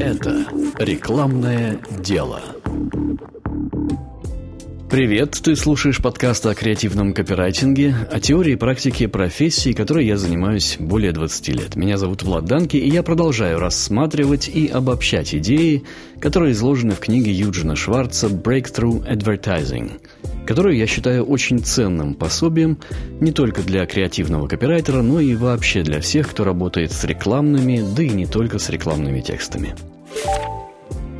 Это 0.00 0.46
рекламное 0.78 1.78
дело. 2.00 2.40
Привет, 4.88 5.38
ты 5.42 5.54
слушаешь 5.54 6.00
подкаст 6.00 6.46
о 6.46 6.54
креативном 6.54 7.12
копирайтинге, 7.12 7.94
о 8.10 8.20
теории 8.20 8.54
и 8.54 8.56
практике 8.56 9.06
профессии, 9.06 9.74
которой 9.74 10.06
я 10.06 10.16
занимаюсь 10.16 10.78
более 10.80 11.12
20 11.12 11.48
лет. 11.48 11.76
Меня 11.76 11.98
зовут 11.98 12.22
Влад 12.22 12.46
Данки, 12.46 12.78
и 12.78 12.88
я 12.88 13.02
продолжаю 13.02 13.58
рассматривать 13.58 14.48
и 14.48 14.66
обобщать 14.66 15.34
идеи, 15.34 15.84
которые 16.20 16.52
изложены 16.52 16.94
в 16.94 17.00
книге 17.00 17.32
Юджина 17.32 17.76
Шварца 17.76 18.28
«Breakthrough 18.28 19.06
Advertising», 19.06 20.00
которую 20.48 20.78
я 20.78 20.86
считаю 20.86 21.24
очень 21.24 21.58
ценным 21.58 22.14
пособием 22.14 22.78
не 23.20 23.32
только 23.32 23.60
для 23.62 23.84
креативного 23.84 24.48
копирайтера, 24.48 25.02
но 25.02 25.20
и 25.20 25.34
вообще 25.34 25.82
для 25.82 26.00
всех, 26.00 26.30
кто 26.30 26.42
работает 26.42 26.90
с 26.90 27.04
рекламными, 27.04 27.84
да 27.94 28.02
и 28.02 28.08
не 28.08 28.24
только 28.24 28.58
с 28.58 28.70
рекламными 28.70 29.20
текстами. 29.20 29.74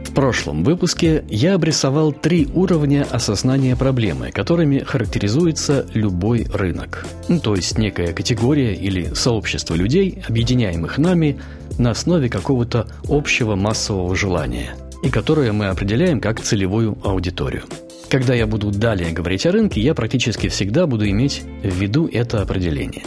В 0.07 0.15
прошлом 0.15 0.65
выпуске 0.65 1.25
я 1.29 1.55
обрисовал 1.57 2.13
три 2.13 2.49
уровня 2.55 3.07
осознания 3.09 3.77
проблемы, 3.77 4.33
которыми 4.33 4.79
характеризуется 4.79 5.87
любой 5.93 6.47
рынок. 6.51 7.07
Ну, 7.29 7.39
то 7.39 7.55
есть 7.55 7.77
некая 7.77 8.15
категория 8.15 8.75
или 8.75 9.13
сообщество 9.13 9.75
людей, 9.75 10.23
объединяемых 10.27 10.97
нами 10.97 11.39
на 11.77 11.91
основе 11.91 12.31
какого-то 12.31 12.89
общего 13.11 13.57
массового 13.57 14.17
желания, 14.17 14.75
и 15.03 15.11
которое 15.11 15.53
мы 15.53 15.67
определяем 15.67 16.19
как 16.19 16.41
целевую 16.41 16.97
аудиторию– 17.05 17.65
когда 18.11 18.35
я 18.35 18.47
буду 18.47 18.71
далее 18.71 19.13
говорить 19.13 19.47
о 19.47 19.53
рынке, 19.53 19.81
я 19.81 19.95
практически 19.95 20.49
всегда 20.49 20.87
буду 20.87 21.09
иметь 21.09 21.43
в 21.63 21.75
виду 21.75 22.09
это 22.11 22.43
определение. 22.43 23.05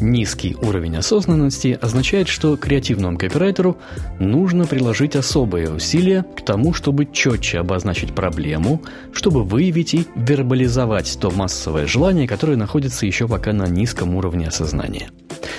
Низкий 0.00 0.56
уровень 0.60 0.96
осознанности 0.96 1.78
означает, 1.80 2.26
что 2.26 2.56
креативному 2.56 3.16
копирайтеру 3.16 3.78
нужно 4.18 4.66
приложить 4.66 5.14
особые 5.14 5.70
усилия 5.70 6.24
к 6.36 6.44
тому, 6.44 6.74
чтобы 6.74 7.06
четче 7.06 7.60
обозначить 7.60 8.12
проблему, 8.12 8.82
чтобы 9.12 9.44
выявить 9.44 9.94
и 9.94 10.06
вербализовать 10.16 11.16
то 11.20 11.30
массовое 11.30 11.86
желание, 11.86 12.26
которое 12.26 12.56
находится 12.56 13.06
еще 13.06 13.28
пока 13.28 13.52
на 13.52 13.68
низком 13.68 14.16
уровне 14.16 14.48
осознания. 14.48 15.10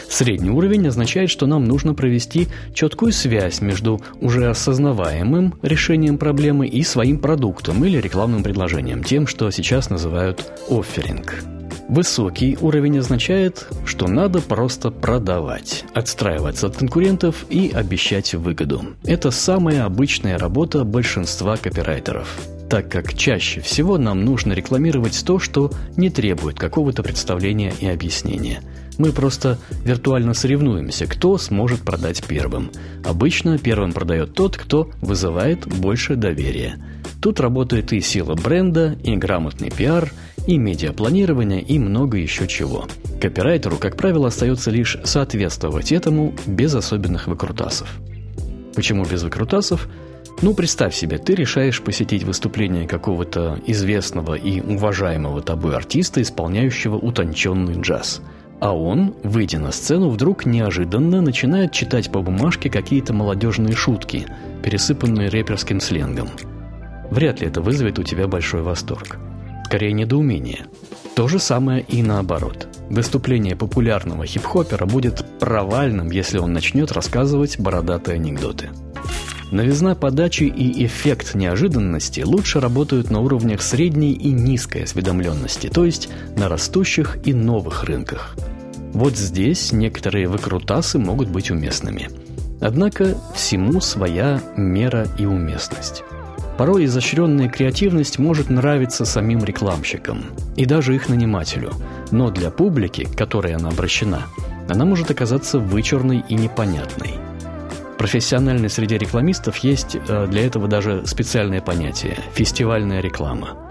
Средний 0.10 0.50
уровень 0.50 0.88
означает, 0.88 1.30
что 1.30 1.46
нам 1.46 1.66
нужно 1.66 1.94
провести 1.94 2.48
четкую 2.74 3.12
связь 3.12 3.62
между 3.62 4.02
уже 4.22 4.50
осознаваемым 4.50 5.56
решением 5.62 6.18
проблемы 6.18 6.68
и 6.68 6.84
своим 6.84 7.20
продуктом 7.20 7.84
или 7.84 7.98
рекламным 7.98 8.44
предложением, 8.44 9.04
тем, 9.04 9.28
что 9.28 9.50
сейчас 9.52 9.90
называют 9.90 10.46
офферинг. 10.70 11.44
Высокий 11.88 12.58
уровень 12.62 12.98
означает, 12.98 13.68
что 13.86 14.08
надо 14.08 14.42
просто 14.42 14.90
продавать, 14.90 15.86
отстраиваться 15.94 16.68
от 16.68 16.78
конкурентов 16.78 17.46
и 17.50 17.72
обещать 17.72 18.34
выгоду. 18.34 18.84
Это 19.04 19.30
самая 19.30 19.86
обычная 19.86 20.40
работа 20.40 20.84
большинства 20.84 21.58
копирайтеров 21.58 22.28
так 22.68 22.90
как 22.90 23.14
чаще 23.14 23.62
всего 23.62 24.00
нам 24.00 24.26
нужно 24.26 24.54
рекламировать 24.54 25.24
то, 25.24 25.38
что 25.40 25.72
не 25.98 26.10
требует 26.10 26.58
какого-то 26.58 27.04
представления 27.04 27.72
и 27.80 27.88
объяснения. 27.88 28.62
Мы 28.98 29.12
просто 29.12 29.58
виртуально 29.84 30.34
соревнуемся, 30.34 31.06
кто 31.06 31.38
сможет 31.38 31.82
продать 31.82 32.24
первым. 32.26 32.72
Обычно 33.04 33.58
первым 33.58 33.92
продает 33.92 34.34
тот, 34.34 34.58
кто 34.58 34.90
вызывает 35.02 35.68
больше 35.68 36.16
доверия. 36.16 36.82
Тут 37.22 37.40
работает 37.40 37.92
и 37.92 38.02
сила 38.02 38.36
бренда, 38.36 38.98
и 39.04 39.16
грамотный 39.16 39.72
пиар, 39.72 40.12
и 40.48 40.58
медиапланирование, 40.58 41.62
и 41.62 41.80
много 41.80 42.18
еще 42.18 42.48
чего. 42.48 42.86
Копирайтеру, 43.20 43.78
как 43.78 43.98
правило, 43.98 44.28
остается 44.28 44.72
лишь 44.72 44.98
соответствовать 45.04 45.92
этому 45.92 46.34
без 46.46 46.74
особенных 46.76 47.28
выкрутасов. 47.28 47.90
Почему 48.76 49.06
без 49.06 49.24
выкрутасов? 49.24 49.90
Ну, 50.42 50.54
представь 50.54 50.94
себе, 50.94 51.18
ты 51.18 51.34
решаешь 51.34 51.82
посетить 51.82 52.24
выступление 52.24 52.88
какого-то 52.88 53.60
известного 53.66 54.36
и 54.36 54.60
уважаемого 54.62 55.42
тобой 55.42 55.76
артиста, 55.76 56.22
исполняющего 56.22 56.98
утонченный 56.98 57.80
джаз. 57.80 58.22
А 58.60 58.76
он, 58.76 59.14
выйдя 59.24 59.60
на 59.60 59.72
сцену, 59.72 60.10
вдруг 60.10 60.46
неожиданно 60.46 61.22
начинает 61.22 61.72
читать 61.72 62.12
по 62.12 62.22
бумажке 62.22 62.70
какие-то 62.70 63.14
молодежные 63.14 63.74
шутки, 63.76 64.26
пересыпанные 64.64 65.30
рэперским 65.30 65.80
сленгом. 65.80 66.30
Вряд 67.12 67.42
ли 67.42 67.48
это 67.48 67.62
вызовет 67.62 68.00
у 68.00 68.04
тебя 68.04 68.28
большой 68.28 68.62
восторг. 68.62 69.18
Скорее, 69.66 69.94
недоумение. 69.94 70.66
То 71.16 71.28
же 71.28 71.40
самое 71.40 71.82
и 71.82 72.02
наоборот. 72.02 72.68
Выступление 72.90 73.56
популярного 73.56 74.26
хип-хопера 74.26 74.86
будет 74.86 75.26
провальным, 75.40 76.12
если 76.12 76.38
он 76.38 76.54
начнет 76.54 76.92
рассказывать 76.92 77.60
бородатые 77.60 78.16
анекдоты. 78.16 78.70
Новизна 79.52 79.96
подачи 79.96 80.44
и 80.44 80.86
эффект 80.86 81.36
неожиданности 81.36 82.22
лучше 82.22 82.60
работают 82.60 83.12
на 83.12 83.22
уровнях 83.22 83.62
средней 83.62 84.14
и 84.14 84.32
низкой 84.32 84.84
осведомленности, 84.84 85.68
то 85.68 85.86
есть 85.86 86.10
на 86.36 86.50
растущих 86.50 87.18
и 87.26 87.34
новых 87.34 87.84
рынках. 87.84 88.36
Вот 88.96 89.18
здесь 89.18 89.74
некоторые 89.74 90.30
выкрутасы 90.30 90.98
могут 91.00 91.28
быть 91.28 91.52
уместными. 91.52 92.10
Однако 92.62 93.18
всему 93.36 93.82
своя 93.82 94.42
мера 94.56 95.06
и 95.20 95.26
уместность. 95.26 96.06
Порой 96.58 96.86
изощренная 96.86 97.50
креативность 97.50 98.20
может 98.20 98.50
нравиться 98.50 99.04
самим 99.04 99.44
рекламщикам 99.44 100.28
и 100.56 100.66
даже 100.66 100.96
их 100.96 101.10
нанимателю, 101.10 101.74
но 102.12 102.32
для 102.32 102.52
публики, 102.52 103.04
к 103.04 103.18
которой 103.18 103.54
она 103.54 103.68
обращена, 103.68 104.28
она 104.70 104.86
может 104.86 105.12
оказаться 105.12 105.60
вычурной 105.60 106.24
и 106.30 106.36
непонятной. 106.36 107.16
В 107.96 107.98
профессиональной 107.98 108.70
среде 108.70 108.98
рекламистов 108.98 109.58
есть 109.58 109.98
э, 109.98 110.28
для 110.28 110.48
этого 110.48 110.70
даже 110.70 111.06
специальное 111.06 111.60
понятие– 111.60 112.18
фестивальная 112.34 113.02
реклама. 113.02 113.65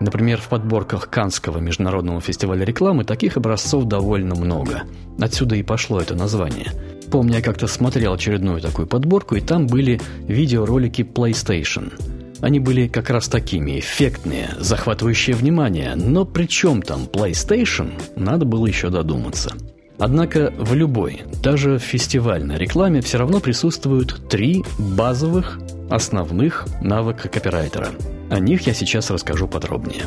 Например, 0.00 0.40
в 0.40 0.48
подборках 0.48 1.10
Канского 1.10 1.58
международного 1.58 2.20
фестиваля 2.20 2.64
рекламы 2.64 3.04
таких 3.04 3.36
образцов 3.36 3.84
довольно 3.84 4.34
много. 4.34 4.82
Отсюда 5.20 5.56
и 5.56 5.62
пошло 5.62 6.00
это 6.00 6.14
название. 6.14 6.72
Помню, 7.10 7.36
я 7.36 7.42
как-то 7.42 7.66
смотрел 7.66 8.14
очередную 8.14 8.60
такую 8.60 8.86
подборку, 8.86 9.34
и 9.36 9.40
там 9.40 9.66
были 9.66 10.00
видеоролики 10.26 11.02
PlayStation– 11.02 11.92
они 12.40 12.58
были 12.58 12.88
как 12.88 13.10
раз 13.10 13.28
такими, 13.28 13.78
эффектные, 13.78 14.50
захватывающие 14.58 15.36
внимание, 15.36 15.94
но 15.94 16.24
при 16.24 16.46
чем 16.46 16.80
там 16.80 17.02
PlayStation, 17.02 17.92
надо 18.16 18.46
было 18.46 18.66
еще 18.66 18.88
додуматься. 18.88 19.52
Однако 19.98 20.50
в 20.56 20.74
любой, 20.74 21.22
даже 21.42 21.78
в 21.78 21.82
фестивальной 21.82 22.56
рекламе 22.56 23.02
все 23.02 23.18
равно 23.18 23.40
присутствуют 23.40 24.28
три 24.30 24.64
базовых, 24.78 25.60
основных 25.90 26.66
навыка 26.80 27.28
копирайтера. 27.28 27.88
О 28.30 28.38
них 28.38 28.66
я 28.66 28.74
сейчас 28.74 29.10
расскажу 29.10 29.48
подробнее. 29.48 30.04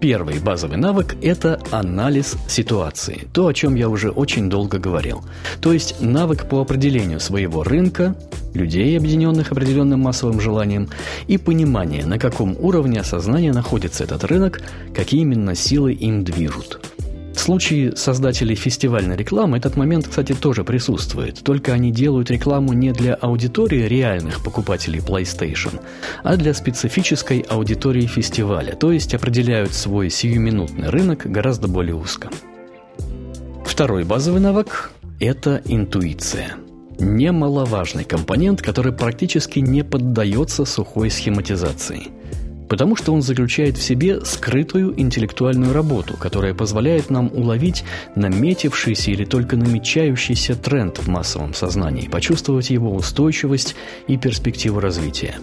Первый 0.00 0.38
базовый 0.38 0.76
навык– 0.76 1.16
это 1.22 1.58
анализ 1.70 2.36
ситуации. 2.48 3.26
То, 3.32 3.46
о 3.46 3.54
чем 3.54 3.74
я 3.74 3.88
уже 3.88 4.10
очень 4.10 4.50
долго 4.50 4.78
говорил. 4.78 5.24
То 5.62 5.72
есть 5.72 6.00
навык 6.00 6.48
по 6.48 6.60
определению 6.60 7.18
своего 7.18 7.64
рынка, 7.64 8.14
людей, 8.52 8.96
объединенных 8.96 9.52
определенным 9.52 10.00
массовым 10.00 10.38
желанием, 10.38 10.90
и 11.26 11.38
понимание, 11.38 12.04
на 12.04 12.18
каком 12.18 12.56
уровне 12.58 13.00
осознания 13.00 13.52
находится 13.52 14.04
этот 14.04 14.22
рынок, 14.24 14.60
какие 14.94 15.22
именно 15.22 15.54
силы 15.54 15.94
им 15.94 16.24
движут. 16.24 16.78
В 17.36 17.38
случае 17.38 17.94
создателей 17.94 18.54
фестивальной 18.54 19.14
рекламы 19.14 19.58
этот 19.58 19.76
момент, 19.76 20.08
кстати, 20.08 20.32
тоже 20.32 20.64
присутствует, 20.64 21.44
только 21.44 21.74
они 21.74 21.92
делают 21.92 22.30
рекламу 22.30 22.72
не 22.72 22.92
для 22.92 23.14
аудитории 23.14 23.82
реальных 23.86 24.42
покупателей 24.42 25.00
PlayStation, 25.00 25.78
а 26.24 26.36
для 26.36 26.54
специфической 26.54 27.40
аудитории 27.40 28.06
фестиваля, 28.06 28.72
то 28.74 28.90
есть 28.90 29.14
определяют 29.14 29.74
свой 29.74 30.08
сиюминутный 30.08 30.88
рынок 30.88 31.30
гораздо 31.30 31.68
более 31.68 31.94
узко. 31.94 32.30
Второй 33.66 34.04
базовый 34.04 34.40
навык– 34.40 34.92
это 35.20 35.60
интуиция– 35.66 36.54
немаловажный 36.98 38.04
компонент, 38.04 38.62
который 38.62 38.92
практически 38.92 39.58
не 39.58 39.84
поддается 39.84 40.64
сухой 40.64 41.10
схематизации. 41.10 42.08
Потому 42.68 42.96
что 42.96 43.12
он 43.12 43.22
заключает 43.22 43.76
в 43.76 43.82
себе 43.82 44.24
скрытую 44.24 44.98
интеллектуальную 45.00 45.72
работу, 45.72 46.16
которая 46.16 46.54
позволяет 46.54 47.10
нам 47.10 47.30
уловить 47.32 47.84
наметившийся 48.14 49.10
или 49.10 49.24
только 49.24 49.56
намечающийся 49.56 50.56
тренд 50.56 50.98
в 50.98 51.08
массовом 51.08 51.54
сознании, 51.54 52.08
почувствовать 52.08 52.70
его 52.70 52.94
устойчивость 52.94 53.76
и 54.08 54.16
перспективу 54.16 54.80
развития. 54.80 55.36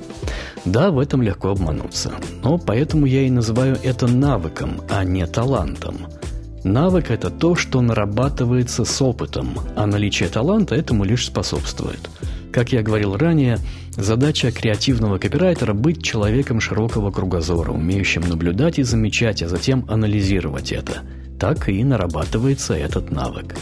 Да, 0.65 0.91
в 0.91 0.99
этом 0.99 1.21
легко 1.21 1.49
обмануться, 1.49 2.13
но 2.43 2.57
поэтому 2.57 3.05
я 3.05 3.23
и 3.23 3.29
называю 3.29 3.77
это 3.83 4.07
навыком, 4.07 4.81
а 4.89 5.03
не 5.03 5.25
талантом– 5.27 6.07
Навык– 6.63 7.05
это 7.11 7.29
то, 7.29 7.55
что 7.55 7.81
нарабатывается 7.81 8.85
с 8.85 9.01
опытом, 9.01 9.59
а 9.75 9.85
наличие 9.85 10.29
таланта 10.29 10.75
этому 10.75 11.03
лишь 11.03 11.25
способствует. 11.25 12.09
Как 12.53 12.71
я 12.71 12.83
говорил 12.83 13.17
ранее, 13.17 13.57
задача 13.97 14.51
креативного 14.51 15.17
копирайтера– 15.17 15.73
быть 15.73 16.03
человеком 16.03 16.59
широкого 16.59 17.09
кругозора, 17.09 17.71
умеющим 17.71 18.21
наблюдать 18.21 18.77
и 18.77 18.83
замечать, 18.83 19.41
а 19.41 19.49
затем 19.49 19.85
анализировать 19.89 20.71
это. 20.71 21.01
Так 21.39 21.67
и 21.67 21.83
нарабатывается 21.83 22.75
этот 22.75 23.09
навык. 23.09 23.55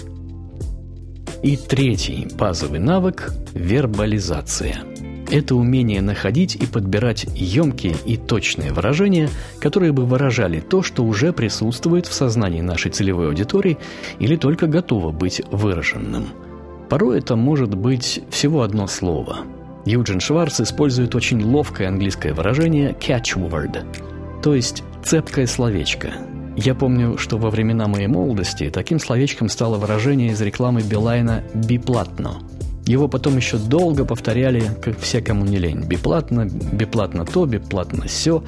И 1.42 1.56
третий 1.56 2.28
базовый 2.38 2.80
навык– 2.80 3.34
вербализация. 3.54 4.84
Это 5.32 5.56
умение 5.56 6.02
находить 6.02 6.56
и 6.56 6.66
подбирать 6.66 7.26
емкие 7.34 7.96
и 8.06 8.18
точные 8.18 8.74
выражения, 8.74 9.30
которые 9.62 9.94
бы 9.94 10.06
выражали 10.06 10.60
то, 10.60 10.84
что 10.84 11.06
уже 11.06 11.32
присутствует 11.32 12.08
в 12.08 12.14
сознании 12.14 12.60
нашей 12.60 12.92
целевой 12.92 13.28
аудитории 13.28 13.78
или 14.20 14.36
только 14.36 14.68
готово 14.68 15.14
быть 15.14 15.42
выраженным. 15.50 16.51
Порой 16.92 17.20
это 17.20 17.38
может 17.38 17.74
быть 17.74 18.22
всего 18.30 18.64
одно 18.64 18.86
слово. 18.86 19.46
Юджин 19.86 20.20
Шварц 20.20 20.60
использует 20.60 21.16
очень 21.16 21.42
ловкое 21.42 21.88
английское 21.88 22.34
выражение 22.34 22.94
catchword, 23.00 24.42
то 24.44 24.54
есть 24.54 24.84
цепкое 25.04 25.48
словечко– 25.48 26.14
я 26.58 26.76
помню, 26.76 27.18
что 27.18 27.38
во 27.38 27.50
времена 27.50 27.88
моей 27.88 28.08
молодости 28.08 28.70
таким 28.70 29.00
словечком 29.00 29.48
стало 29.48 29.78
выражение 29.78 30.32
из 30.32 30.42
рекламы 30.42 30.82
Билайна 30.82 31.44
«биплатно». 31.54 32.40
Его 32.86 33.08
потом 33.08 33.38
еще 33.38 33.58
долго 33.58 34.06
повторяли, 34.06 34.64
как 34.82 35.00
все, 35.00 35.22
кому 35.22 35.46
не 35.46 35.58
лень. 35.58 35.82
Биплатно, 35.82 36.46
биплатно 36.46 37.26
то, 37.26 37.46
биплатно 37.46 38.06
все. 38.08 38.44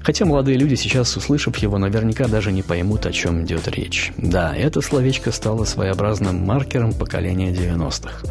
Хотя 0.00 0.24
молодые 0.24 0.58
люди 0.58 0.74
сейчас, 0.74 1.16
услышав 1.16 1.56
его, 1.58 1.78
наверняка 1.78 2.26
даже 2.26 2.50
не 2.50 2.62
поймут, 2.62 3.06
о 3.06 3.12
чем 3.12 3.44
идет 3.44 3.68
речь. 3.68 4.12
Да, 4.16 4.54
это 4.54 4.80
словечко 4.80 5.32
стало 5.32 5.64
своеобразным 5.64 6.44
маркером 6.44 6.92
поколения 6.92 7.52
90-х. 7.52 8.26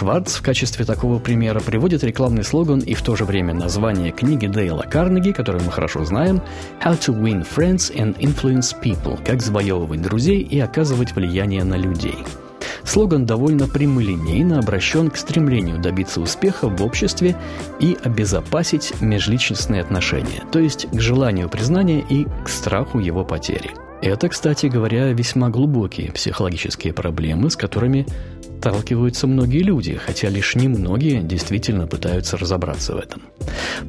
Шварц 0.00 0.36
в 0.36 0.42
качестве 0.42 0.86
такого 0.86 1.18
примера 1.18 1.60
приводит 1.60 2.02
рекламный 2.04 2.42
слоган 2.42 2.78
и 2.78 2.94
в 2.94 3.02
то 3.02 3.16
же 3.16 3.26
время 3.26 3.52
название 3.52 4.12
книги 4.12 4.46
Дейла 4.46 4.82
Карнеги, 4.82 5.32
которую 5.32 5.62
мы 5.64 5.70
хорошо 5.70 6.06
знаем, 6.06 6.40
«How 6.82 6.98
to 6.98 7.14
win 7.14 7.46
friends 7.46 7.94
and 7.94 8.16
influence 8.18 8.74
people»– 8.82 9.22
«Как 9.26 9.42
завоевывать 9.42 10.00
друзей 10.00 10.40
и 10.40 10.58
оказывать 10.58 11.14
влияние 11.14 11.64
на 11.64 11.74
людей». 11.74 12.16
Слоган 12.90 13.24
довольно 13.24 13.68
прямолинейно 13.68 14.58
обращен 14.58 15.10
к 15.10 15.16
стремлению 15.16 15.78
добиться 15.78 16.20
успеха 16.20 16.68
в 16.68 16.82
обществе 16.82 17.36
и 17.78 17.96
обезопасить 18.02 19.00
межличностные 19.00 19.80
отношения, 19.80 20.42
то 20.50 20.58
есть 20.58 20.88
к 20.90 21.00
желанию 21.00 21.48
признания 21.48 22.00
и 22.00 22.26
к 22.44 22.48
страху 22.48 22.98
его 22.98 23.24
потери. 23.24 23.70
Это, 24.02 24.28
кстати 24.28 24.66
говоря, 24.66 25.12
весьма 25.12 25.50
глубокие 25.50 26.10
психологические 26.10 26.92
проблемы, 26.92 27.50
с 27.50 27.56
которыми 27.56 28.06
сталкиваются 28.60 29.26
многие 29.26 29.62
люди, 29.62 29.94
хотя 29.94 30.28
лишь 30.28 30.54
немногие 30.54 31.22
действительно 31.22 31.86
пытаются 31.86 32.36
разобраться 32.36 32.92
в 32.92 32.98
этом. 32.98 33.22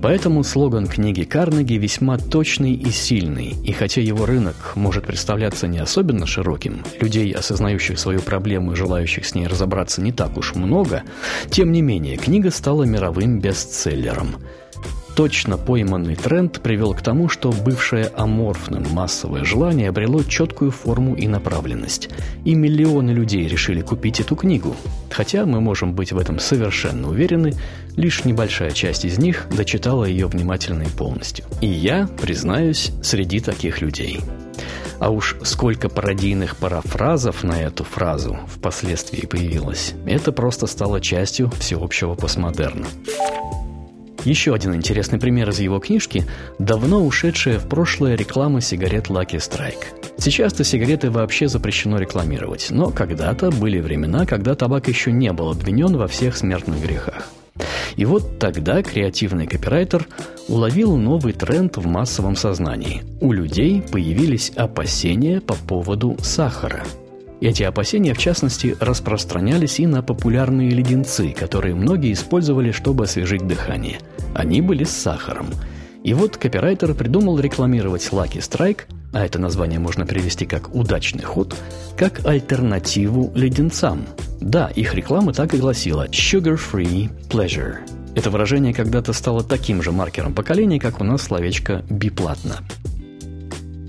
Поэтому 0.02 0.46
слоган 0.46 0.88
книги 0.88 1.24
Карнеги 1.24 1.74
весьма 1.74 2.18
точный 2.18 2.74
и 2.74 2.90
сильный, 2.90 3.54
и 3.66 3.74
хотя 3.74 4.00
его 4.00 4.26
рынок 4.26 4.56
может 4.76 5.06
представляться 5.06 5.68
не 5.68 5.80
особенно 5.80 6.26
широким, 6.26 6.86
людей, 7.02 7.34
осознающих 7.34 8.00
свою 8.00 8.22
проблему 8.22 8.72
и 8.72 8.76
желающих 8.76 9.26
с 9.26 9.36
ней 9.36 9.46
разобраться 9.46 10.02
не 10.02 10.14
так 10.14 10.38
уж 10.38 10.56
много, 10.56 11.04
тем 11.50 11.74
не 11.74 11.82
менее 11.82 12.16
книга 12.16 12.50
стала 12.50 12.84
мировым 12.84 13.42
бестселлером– 13.42 14.38
Точно 15.22 15.56
пойманный 15.56 16.16
тренд 16.16 16.64
привел 16.64 16.96
к 16.96 17.04
тому, 17.04 17.30
что 17.30 17.52
бывшее 17.52 18.12
аморфным 18.18 18.88
массовое 18.92 19.44
желание 19.44 19.90
обрело 19.90 20.24
четкую 20.24 20.72
форму 20.72 21.14
и 21.14 21.28
направленность. 21.28 22.10
И 22.44 22.56
миллионы 22.56 23.12
людей 23.12 23.48
решили 23.48 23.82
купить 23.82 24.20
эту 24.20 24.36
книгу. 24.36 24.76
Хотя 25.12 25.46
мы 25.46 25.62
можем 25.62 25.94
быть 25.94 26.12
в 26.12 26.18
этом 26.18 26.40
совершенно 26.40 27.08
уверены, 27.08 27.54
лишь 27.96 28.26
небольшая 28.26 28.72
часть 28.72 29.06
из 29.06 29.20
них 29.20 29.46
дочитала 29.56 30.06
ее 30.06 30.26
внимательно 30.26 30.82
и 30.82 30.90
полностью. 30.90 31.46
И 31.62 31.68
я, 31.68 32.10
признаюсь, 32.20 32.92
среди 33.04 33.42
таких 33.42 33.80
людей. 33.80 34.22
А 34.98 35.12
уж 35.12 35.36
сколько 35.44 35.88
пародийных 35.88 36.56
парафразов 36.56 37.44
на 37.44 37.62
эту 37.62 37.84
фразу 37.84 38.40
впоследствии 38.48 39.28
появилось, 39.28 39.94
это 40.08 40.32
просто 40.32 40.66
стало 40.66 41.00
частью 41.00 41.52
всеобщего 41.60 42.16
постмодерна. 42.16 42.88
Еще 44.24 44.54
один 44.54 44.76
интересный 44.76 45.18
пример 45.18 45.50
из 45.50 45.60
его 45.60 45.80
книжки– 45.80 46.26
давно 46.60 47.04
ушедшая 47.04 47.58
в 47.58 47.68
прошлое 47.68 48.16
реклама 48.16 48.62
сигарет 48.62 49.08
Lucky 49.08 49.38
Strike. 49.38 50.14
Сейчас-то 50.18 50.64
сигареты 50.64 51.10
вообще 51.10 51.48
запрещено 51.48 51.98
рекламировать, 51.98 52.68
но 52.70 52.92
когда-то 52.92 53.50
были 53.50 53.80
времена, 53.80 54.28
когда 54.28 54.54
табак 54.54 54.88
еще 54.88 55.12
не 55.12 55.34
был 55.34 55.50
обвинен 55.50 55.98
во 55.98 56.08
всех 56.08 56.38
смертных 56.38 56.82
грехах. 56.84 57.30
И 57.96 58.06
вот 58.06 58.38
тогда 58.38 58.84
креативный 58.84 59.48
копирайтер 59.48 60.08
уловил 60.48 60.96
новый 60.98 61.34
тренд 61.34 61.78
в 61.78 61.88
массовом 61.88 62.36
сознании. 62.36 63.04
У 63.22 63.32
людей 63.32 63.82
появились 63.82 64.52
опасения 64.56 65.42
по 65.42 65.56
поводу 65.56 66.16
сахара– 66.22 66.84
эти 67.48 67.64
опасения, 67.64 68.14
в 68.14 68.18
частности, 68.18 68.78
распространялись 68.80 69.80
и 69.80 69.88
на 69.88 70.02
популярные 70.02 70.70
леденцы, 70.70 71.32
которые 71.32 71.76
многие 71.76 72.14
использовали, 72.14 72.72
чтобы 72.72 73.06
освежить 73.06 73.48
дыхание. 73.48 74.00
Они 74.36 74.62
были 74.62 74.84
с 74.84 74.92
сахаром. 74.92 75.48
И 76.04 76.14
вот 76.14 76.38
копирайтер 76.38 76.94
придумал 76.96 77.40
рекламировать 77.40 78.10
Lucky 78.12 78.40
Strike, 78.40 78.82
а 79.14 79.26
это 79.26 79.40
название 79.40 79.80
можно 79.80 80.06
перевести 80.06 80.46
как 80.46 80.74
«удачный 80.74 81.24
ход», 81.24 81.56
как 81.98 82.26
альтернативу 82.26 83.32
леденцам. 83.36 84.06
Да, 84.40 84.68
их 84.68 84.96
реклама 84.96 85.34
так 85.34 85.54
и 85.54 85.58
гласила 85.58 86.08
«sugar-free 86.08 87.10
pleasure». 87.30 87.78
Это 88.16 88.30
выражение 88.30 88.74
когда-то 88.74 89.14
стало 89.14 89.44
таким 89.44 89.82
же 89.82 89.92
маркером 89.92 90.34
поколения, 90.34 90.80
как 90.80 91.02
у 91.02 91.04
нас 91.04 91.22
словечко 91.22 91.84
«биплатно». 91.90 92.58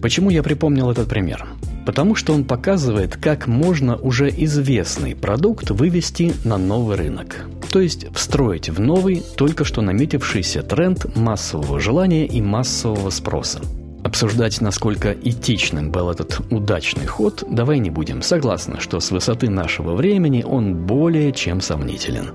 Почему 0.02 0.30
я 0.30 0.42
припомнил 0.42 0.90
этот 0.90 1.08
пример? 1.08 1.46
Потому 1.84 2.14
что 2.14 2.32
он 2.32 2.44
показывает, 2.44 3.16
как 3.16 3.46
можно 3.46 3.96
уже 3.96 4.28
известный 4.30 5.16
продукт 5.16 5.70
вывести 5.70 6.32
на 6.44 6.56
новый 6.56 6.96
рынок. 6.96 7.46
То 7.72 7.80
есть 7.80 8.06
встроить 8.14 8.68
в 8.68 8.80
новый, 8.80 9.22
только 9.36 9.64
что 9.64 9.82
наметившийся 9.82 10.62
тренд 10.62 11.16
массового 11.16 11.80
желания 11.80 12.26
и 12.26 12.40
массового 12.40 13.10
спроса. 13.10 13.60
Обсуждать, 14.04 14.60
насколько 14.60 15.12
этичным 15.12 15.90
был 15.90 16.10
этот 16.10 16.40
удачный 16.50 17.06
ход, 17.06 17.44
давай 17.48 17.78
не 17.78 17.90
будем. 17.90 18.20
Согласны, 18.20 18.80
что 18.80 19.00
с 19.00 19.10
высоты 19.10 19.48
нашего 19.48 19.94
времени 19.94 20.42
он 20.42 20.86
более 20.86 21.32
чем 21.32 21.60
сомнителен. 21.60 22.32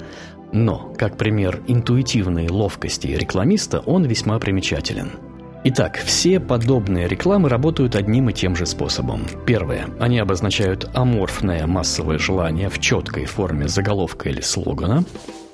Но, 0.54 0.94
как 0.98 1.18
пример 1.18 1.62
интуитивной 1.68 2.50
ловкости 2.50 3.08
рекламиста, 3.08 3.80
он 3.80 4.06
весьма 4.06 4.40
примечателен– 4.40 5.12
Итак, 5.64 5.98
все 5.98 6.40
подобные 6.40 7.08
рекламы 7.08 7.50
работают 7.50 7.96
одним 7.96 8.30
и 8.30 8.34
тем 8.34 8.56
же 8.56 8.66
способом. 8.66 9.26
Первое. 9.46 9.88
Они 10.00 10.20
обозначают 10.20 10.90
аморфное 10.94 11.66
массовое 11.68 12.20
желание 12.20 12.70
в 12.70 12.80
четкой 12.80 13.26
форме 13.26 13.68
заголовка 13.68 14.30
или 14.30 14.42
слогана. 14.42 15.04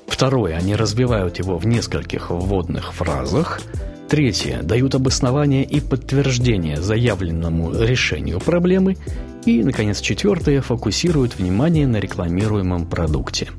Второе. 0.07 0.57
Они 0.57 0.75
развивают 0.75 1.39
его 1.39 1.57
в 1.57 1.65
нескольких 1.65 2.29
вводных 2.29 2.93
фразах. 2.93 3.61
Третье. 4.09 4.61
Дают 4.61 4.93
обоснование 4.93 5.63
и 5.63 5.79
подтверждение 5.79 6.79
заявленному 6.79 7.73
решению 7.73 8.39
проблемы. 8.39 8.97
И, 9.45 9.63
наконец, 9.63 10.01
четвертое. 10.01 10.61
Фокусируют 10.61 11.37
внимание 11.39 11.87
на 11.87 11.97
рекламируемом 11.97 12.85
продукте. 12.85 13.49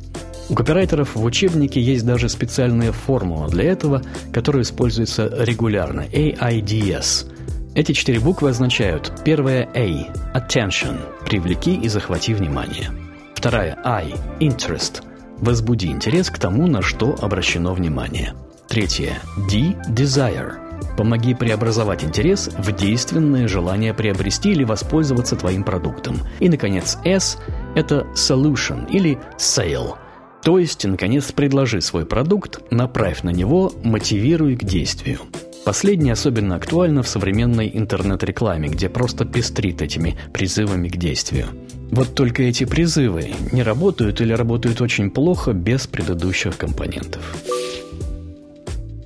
У 0.51 0.55
копирайтеров 0.55 1.15
в 1.15 1.25
учебнике 1.25 1.81
есть 1.81 2.05
даже 2.05 2.29
специальная 2.29 2.93
формула 2.93 3.49
для 3.49 3.65
этого, 3.65 4.03
которая 4.31 4.63
используется 4.63 5.33
регулярно– 5.39 6.05
AIDS. 6.13 7.31
Эти 7.75 7.93
четыре 7.93 8.21
буквы 8.21 8.51
означают 8.51 9.11
первая 9.25 9.69
A– 9.75 10.13
attention– 10.35 10.99
привлеки 11.25 11.75
и 11.75 11.89
захвати 11.89 12.35
внимание. 12.35 12.91
Вторая 13.35 13.79
I– 13.85 14.15
interest– 14.41 15.03
возбуди 15.39 15.87
интерес 15.87 16.29
к 16.29 16.39
тому, 16.39 16.67
на 16.67 16.83
что 16.83 17.17
обращено 17.23 17.73
внимание. 17.73 18.35
Третье 18.69 19.19
D– 19.51 19.75
desire– 19.89 20.57
помоги 20.99 21.35
преобразовать 21.35 22.05
интерес 22.05 22.51
в 22.59 22.71
действенное 22.71 23.49
желание 23.49 23.95
приобрести 23.95 24.51
или 24.53 24.65
воспользоваться 24.65 25.37
твоим 25.37 25.65
продуктом. 25.65 26.19
И, 26.39 26.51
наконец, 26.51 26.99
S– 27.05 27.39
это 27.75 28.07
solution 28.15 28.87
или 28.91 29.19
sale– 29.39 29.95
то 30.45 30.59
есть, 30.59 30.85
наконец, 30.85 31.33
предложи 31.33 31.81
свой 31.81 32.05
продукт, 32.05 32.61
направь 32.71 33.23
на 33.23 33.31
него, 33.31 33.73
мотивируй 33.83 34.57
к 34.57 34.65
действию. 34.65 35.21
Последнее 35.65 36.13
особенно 36.13 36.57
актуально 36.57 37.03
в 37.03 37.09
современной 37.09 37.71
интернет-рекламе, 37.73 38.69
где 38.69 38.91
просто 38.91 39.25
пестрит 39.25 39.81
этими 39.81 40.19
призывами 40.35 40.89
к 40.89 40.99
действию. 40.99 41.47
Вот 41.91 42.15
только 42.15 42.43
эти 42.43 42.65
призывы 42.65 43.31
не 43.53 43.63
работают 43.63 44.21
или 44.21 44.35
работают 44.35 44.83
очень 44.83 45.11
плохо 45.11 45.55
без 45.55 45.87
предыдущих 45.87 46.59
компонентов. 46.59 47.23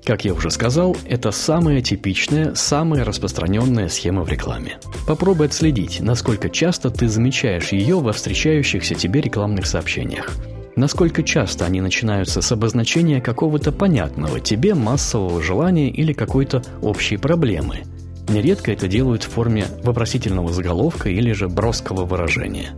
Как 0.04 0.24
я 0.24 0.34
уже 0.34 0.50
сказал, 0.50 0.96
это 1.04 1.30
самая 1.30 1.82
типичная, 1.82 2.56
самая 2.56 3.04
распространенная 3.04 3.88
схема 3.88 4.24
в 4.24 4.28
рекламе. 4.28 4.78
Попробуй 5.06 5.46
отследить, 5.46 6.00
насколько 6.00 6.50
часто 6.50 6.90
ты 6.90 7.08
замечаешь 7.08 7.68
ее 7.68 8.00
во 8.00 8.12
встречающихся 8.12 8.96
тебе 8.96 9.20
рекламных 9.20 9.66
сообщениях. 9.66 10.36
Насколько 10.78 11.24
часто 11.24 11.66
они 11.66 11.80
начинаются 11.80 12.40
с 12.40 12.52
обозначения 12.52 13.20
какого-то 13.20 13.72
понятного 13.72 14.38
тебе 14.38 14.76
массового 14.76 15.42
желания 15.42 15.90
или 15.90 16.12
какой-то 16.12 16.62
общей 16.82 17.16
проблемы. 17.16 17.80
Нередко 18.28 18.70
это 18.70 18.86
делают 18.86 19.24
в 19.24 19.28
форме 19.28 19.64
вопросительного 19.82 20.52
заголовка 20.52 21.08
или 21.08 21.32
же 21.32 21.48
броского 21.48 22.04
выражения. 22.04 22.76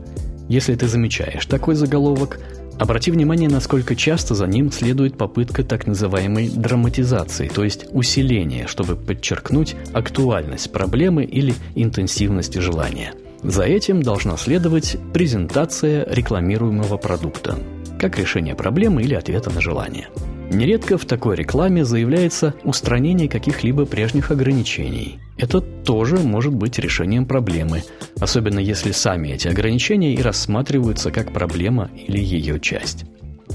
Если 0.49 0.75
ты 0.76 0.88
замечаешь 0.88 1.45
такой 1.45 1.75
заголовок, 1.75 2.40
обрати 2.78 3.11
внимание, 3.11 3.50
насколько 3.50 3.95
часто 3.95 4.35
за 4.35 4.47
ним 4.47 4.73
следует 4.73 5.19
попытка 5.19 5.62
так 5.62 5.87
называемой 5.87 6.49
драматизации, 6.49 7.49
то 7.49 7.64
есть 7.64 7.85
усиления, 7.92 8.66
чтобы 8.66 8.97
подчеркнуть 8.97 9.76
актуальность 9.92 10.73
проблемы 10.73 11.25
или 11.25 11.52
интенсивность 11.75 12.54
желания. 12.54 13.12
За 13.42 13.64
этим 13.64 14.02
должна 14.02 14.38
следовать 14.38 14.97
презентация 15.12 16.07
рекламируемого 16.11 16.97
продукта, 16.97 17.59
как 18.00 18.19
решение 18.19 18.54
проблемы 18.54 19.02
или 19.02 19.14
ответа 19.14 19.50
на 19.50 19.61
желание. 19.61 20.09
Нередко 20.50 20.99
в 20.99 21.04
такой 21.04 21.37
рекламе 21.37 21.85
заявляется 21.85 22.54
устранение 22.64 23.28
каких-либо 23.28 23.87
прежних 23.87 24.33
ограничений. 24.33 25.21
Это 25.38 25.61
тоже 25.61 26.16
может 26.16 26.52
быть 26.52 26.78
решением 26.78 27.26
проблемы, 27.26 27.85
особенно 28.19 28.59
если 28.59 28.90
сами 28.90 29.28
эти 29.28 29.47
ограничения 29.47 30.14
и 30.14 30.23
рассматриваются 30.23 31.12
как 31.12 31.33
проблема 31.33 31.90
или 31.95 32.19
ее 32.19 32.59
часть. 32.59 33.04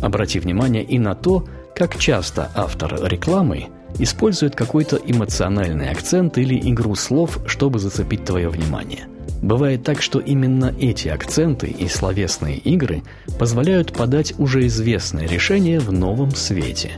Обрати 0.01 0.39
внимание 0.39 0.83
и 0.83 0.99
на 0.99 1.15
то, 1.15 1.45
как 1.75 1.97
часто 1.97 2.49
автор 2.55 2.97
рекламы 3.03 3.67
использует 3.99 4.55
какой-то 4.55 4.97
эмоциональный 4.97 5.89
акцент 5.89 6.37
или 6.37 6.57
игру 6.71 6.95
слов, 6.95 7.39
чтобы 7.47 7.79
зацепить 7.79 8.23
твое 8.23 8.49
внимание– 8.49 9.07
Бывает 9.41 9.83
так, 9.83 10.01
что 10.01 10.19
именно 10.19 10.73
эти 10.79 11.07
акценты 11.07 11.67
и 11.67 11.87
словесные 11.87 12.57
игры 12.57 13.03
позволяют 13.37 13.93
подать 13.93 14.33
уже 14.37 14.65
известное 14.67 15.27
решение 15.27 15.79
в 15.79 15.91
новом 15.91 16.31
свете. 16.31 16.91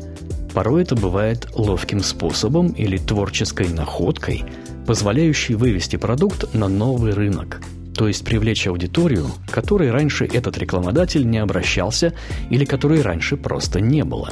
Порой 0.53 0.83
это 0.83 0.95
бывает 0.95 1.47
ловким 1.55 2.01
способом 2.01 2.69
или 2.69 2.97
творческой 2.97 3.69
находкой, 3.69 4.43
позволяющей 4.85 5.55
вывести 5.55 5.97
продукт 5.97 6.53
на 6.53 6.67
новый 6.67 7.13
рынок, 7.13 7.61
то 7.95 8.07
есть 8.07 8.23
привлечь 8.23 8.67
аудиторию, 8.67 9.27
которой 9.51 9.91
раньше 9.91 10.25
этот 10.25 10.57
рекламодатель 10.57 11.29
не 11.29 11.39
обращался 11.39 12.13
или 12.49 12.65
которой 12.65 13.01
раньше 13.01 13.37
просто 13.37 13.81
не 13.81 14.03
было. 14.03 14.31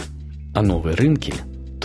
А 0.54 0.62
новые 0.62 0.96
рынки 0.96 1.34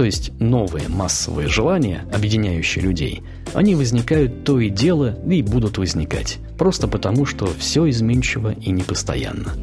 то 0.01 0.05
есть 0.05 0.33
новые 0.41 0.89
массовые 0.89 1.47
желания, 1.49 2.07
объединяющие 2.11 2.83
людей, 2.83 3.23
они 3.55 3.75
возникают 3.75 4.45
то 4.45 4.59
и 4.61 4.69
дело 4.69 5.17
и 5.27 5.43
будут 5.43 5.79
возникать, 5.79 6.39
просто 6.59 6.89
потому, 6.89 7.27
что 7.27 7.47
все 7.47 7.89
изменчиво 7.89 8.53
и 8.53 8.71
непостоянно. 8.71 9.55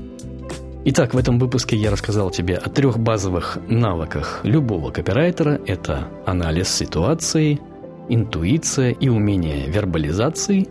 Итак, 0.89 1.13
в 1.13 1.17
этом 1.17 1.37
выпуске 1.37 1.75
я 1.75 1.91
рассказал 1.91 2.29
тебе 2.31 2.55
о 2.55 2.69
трех 2.69 2.97
базовых 2.97 3.57
навыках 3.67 4.39
любого 4.43 4.89
копирайтера. 4.89 5.59
Это 5.65 6.07
анализ 6.25 6.69
ситуации, 6.69 7.59
интуиция 8.07 8.91
и 8.91 9.09
умение 9.09 9.67
вербализации, 9.67 10.67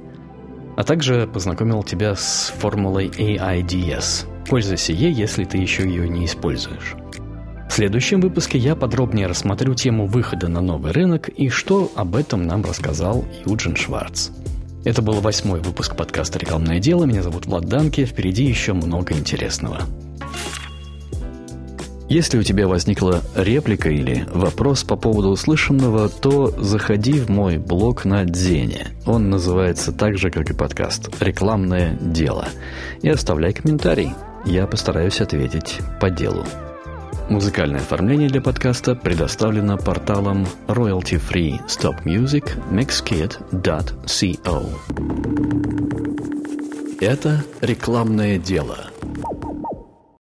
а 0.77 0.85
также 0.85 1.27
познакомил 1.27 1.83
тебя 1.83 2.15
с 2.15 2.51
формулой 2.59 3.09
AIDS. 3.09 4.27
Пользуйся 4.49 4.93
ей, 4.95 5.13
если 5.13 5.45
ты 5.45 5.59
еще 5.59 5.83
ее 5.83 6.09
не 6.09 6.25
используешь. 6.25 6.95
В 7.69 7.73
следующем 7.77 8.21
выпуске 8.21 8.59
я 8.59 8.75
подробнее 8.75 9.27
рассмотрю 9.27 9.75
тему 9.75 10.07
выхода 10.07 10.49
на 10.49 10.61
новый 10.61 10.93
рынок 10.93 11.29
и 11.29 11.49
что 11.49 11.91
об 11.95 12.17
этом 12.17 12.47
нам 12.47 12.63
рассказал 12.63 13.25
Юджин 13.45 13.77
Шварц. 13.77 14.31
Это 14.85 15.03
был 15.03 15.15
восьмой 15.15 15.61
выпуск 15.61 15.97
подкаста 15.97 16.39
«Рекламное 16.39 16.79
дело». 16.79 17.05
Меня 17.05 17.23
зовут 17.23 17.47
Влад 17.47 17.65
Данки. 17.65 18.05
Впереди 18.05 18.45
еще 18.45 18.73
много 18.73 19.15
интересного. 19.15 19.81
Если 22.09 22.39
у 22.39 22.45
тебя 22.45 22.69
возникла 22.69 23.21
реплика 23.35 23.91
или 23.91 24.29
вопрос 24.33 24.85
по 24.85 24.95
поводу 24.95 25.31
услышанного, 25.31 26.09
то 26.09 26.55
заходи 26.57 27.15
в 27.15 27.29
мой 27.29 27.59
блог 27.59 28.05
на 28.05 28.25
Дзене. 28.25 28.87
Он 29.07 29.29
называется 29.29 29.91
так 29.91 30.17
же, 30.17 30.31
как 30.31 30.51
и 30.51 30.55
подкаст 30.55 31.11
«Рекламное 31.21 31.99
дело». 32.01 32.47
И 33.03 33.09
оставляй 33.09 33.53
комментарий. 33.53 34.13
Я 34.45 34.69
постараюсь 34.69 35.21
ответить 35.21 35.81
по 36.01 36.09
делу. 36.09 36.45
Музыкальное 37.29 37.81
оформление 37.81 38.29
для 38.29 38.41
подкаста 38.41 38.95
предоставлено 38.95 39.77
порталом 39.77 40.47
Royalty 40.69 41.21
Free 41.21 41.61
Stop 41.67 42.05
Music 42.05 42.49
mixkit.co. 42.71 44.63
Это 47.01 47.45
рекламное 47.61 48.39
дело– 48.39 48.91